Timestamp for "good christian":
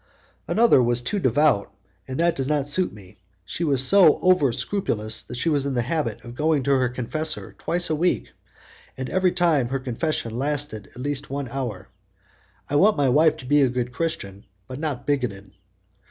13.69-14.45